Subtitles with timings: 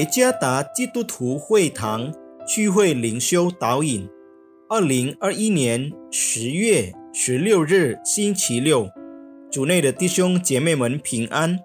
[0.00, 2.10] 耶加达基督徒会堂
[2.46, 4.08] 聚会灵修导引，
[4.66, 8.88] 二零二一年十月十六日星期六，
[9.50, 11.60] 主内的弟兄姐妹们平安。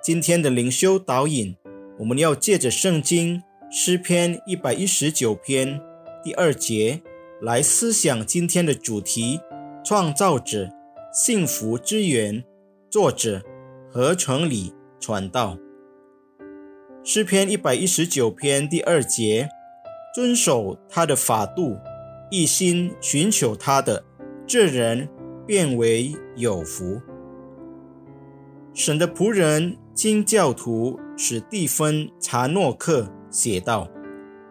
[0.00, 1.56] 今天的灵修导引，
[1.98, 5.80] 我们要借着圣经诗篇一百一十九篇
[6.22, 7.02] 第二节
[7.40, 9.40] 来思想今天的主题：
[9.84, 10.70] 创造者
[11.12, 12.44] 幸福之源。
[12.88, 13.42] 作者
[13.90, 15.58] 何成礼传道。
[17.04, 19.48] 诗篇一百一十九篇第二节：
[20.14, 21.76] 遵守他的法度，
[22.30, 24.04] 一心寻求他的，
[24.46, 25.08] 这人
[25.44, 27.02] 变为有福。
[28.72, 33.90] 神的仆人经教徒史蒂芬·查诺克写道：“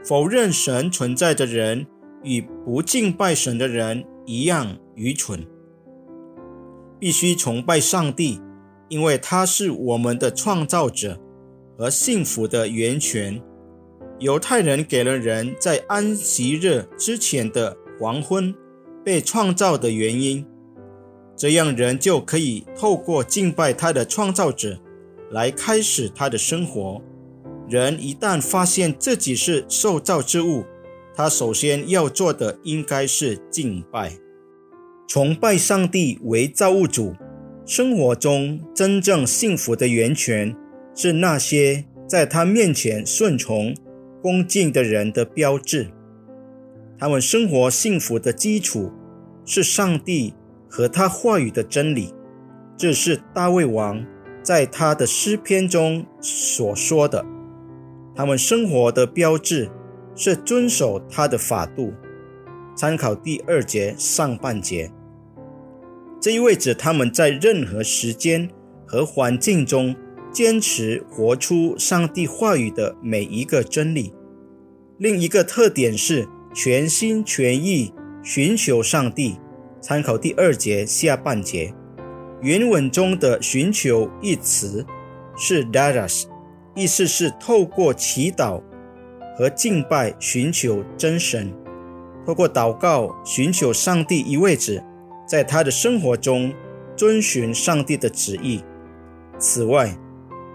[0.03, 1.87] 否认神存在的人，
[2.21, 5.47] 与不敬拜神的人一样愚蠢。
[6.99, 8.41] 必须崇拜上帝，
[8.89, 11.17] 因为他是我们的创造者。”
[11.81, 13.41] 和幸福的源泉。
[14.19, 18.53] 犹太人给了人在安息日之前的黄昏
[19.03, 20.45] 被创造的原因，
[21.35, 24.79] 这样人就可以透过敬拜他的创造者
[25.31, 27.01] 来开始他的生活。
[27.67, 30.63] 人一旦发现自己是受造之物，
[31.15, 34.11] 他首先要做的应该是敬拜、
[35.07, 37.15] 崇拜上帝为造物主。
[37.65, 40.55] 生活中真正幸福的源泉。
[40.93, 43.75] 是那些在他面前顺从、
[44.21, 45.87] 恭敬的人的标志。
[46.97, 48.91] 他们生活幸福的基础
[49.45, 50.33] 是上帝
[50.69, 52.13] 和他话语的真理。
[52.77, 54.05] 这是大卫王
[54.43, 57.25] 在他的诗篇中所说的。
[58.15, 59.69] 他们生活的标志
[60.15, 61.93] 是遵守他的法度。
[62.75, 64.91] 参考第二节上半节，
[66.19, 68.49] 这意味着他们在任何时间
[68.85, 69.95] 和环境中。
[70.31, 74.13] 坚持活出上帝话语的每一个真理。
[74.97, 77.93] 另一个特点是全心全意
[78.23, 79.37] 寻求上帝。
[79.81, 81.73] 参考第二节下半节，
[82.41, 84.85] 原文中的“寻求”一词
[85.35, 86.25] 是 “daras”，
[86.75, 88.61] 意思是透过祈祷
[89.35, 91.51] 和敬拜寻求真神。
[92.27, 94.83] 透过祷告寻求上帝，意味着
[95.27, 96.53] 在他的生活中
[96.95, 98.63] 遵循上帝的旨意。
[99.39, 99.97] 此外，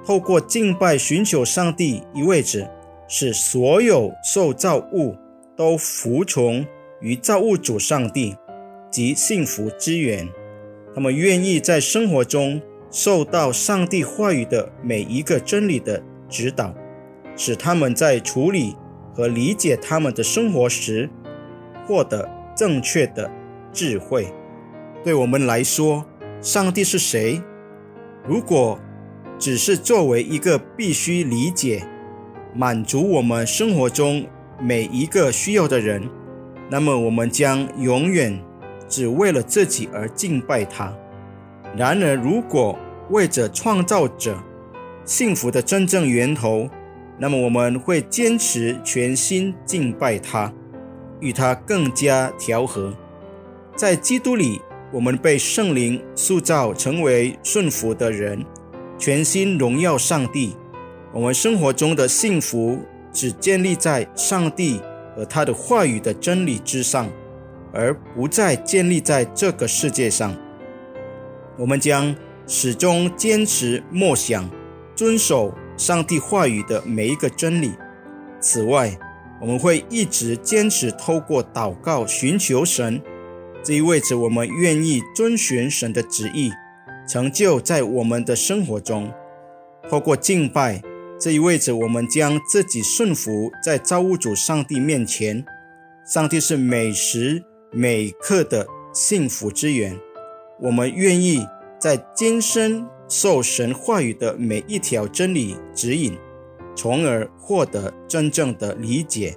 [0.06, 2.70] 透过敬拜寻求上帝，意味着
[3.08, 5.16] 使所有受造物
[5.56, 6.64] 都服从
[7.00, 8.36] 于造物主上帝
[8.88, 10.28] 及幸福之源。
[10.94, 16.72] 他们愿意在生活中受到上帝话语的每一个真理的指导，
[17.36, 18.76] 使他们在处理
[19.12, 21.10] 和理解他们的生活时
[21.84, 23.28] 获得正确的
[23.72, 24.32] 智慧。
[25.02, 26.06] 对我们来说，
[26.40, 27.42] 上帝是谁？
[28.24, 28.78] 如果
[29.38, 31.86] 只是作为一个必须理解、
[32.54, 34.26] 满足我们生活中
[34.60, 36.08] 每一个需要的人，
[36.70, 38.42] 那么我们将永远
[38.88, 40.92] 只为了自己而敬拜他。
[41.76, 42.78] 然而，如果
[43.10, 44.38] 为着创造者
[45.04, 46.68] 幸福的真正源头，
[47.18, 50.52] 那么我们会坚持全心敬拜他，
[51.20, 52.94] 与他更加调和。
[53.74, 54.60] 在基督里，
[54.90, 58.42] 我们被圣灵塑造成为顺服的人。
[58.98, 60.56] 全心荣耀上帝，
[61.12, 62.80] 我们生活中的幸福
[63.12, 64.80] 只建立在上帝
[65.14, 67.08] 和他的话语的真理之上，
[67.72, 70.34] 而不再建立在这个世界上。
[71.58, 72.14] 我们将
[72.46, 74.48] 始终坚持默想、
[74.94, 77.72] 遵守上帝话语的每一个真理。
[78.40, 78.98] 此外，
[79.40, 83.02] 我们会一直坚持透过祷告寻求神，
[83.62, 86.50] 这意味着我们愿意遵循神的旨意。
[87.06, 89.12] 成就在我们的生活中，
[89.88, 90.82] 透过敬拜，
[91.20, 95.44] 这意味着我们将自己顺服在造物主上帝面前。
[96.04, 99.96] 上帝是每时每刻的幸福之源。
[100.60, 101.46] 我们愿意
[101.78, 106.16] 在今生受神话语的每一条真理指引，
[106.74, 109.36] 从而获得真正的理解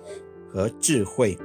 [0.52, 1.38] 和智慧。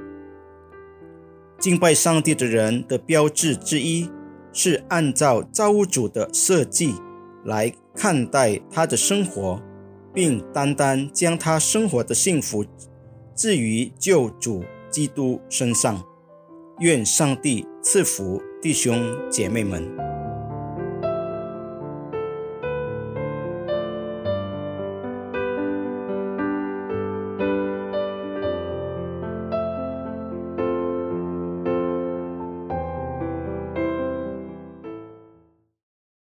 [1.59, 4.09] 敬拜上帝的人的标志之一。
[4.57, 6.95] 是按照造物主的设计
[7.43, 9.61] 来看待他的生活，
[10.13, 12.65] 并单单将他生活的幸福
[13.35, 16.01] 置于救主基督身上。
[16.79, 20.04] 愿上帝赐福弟兄姐妹们。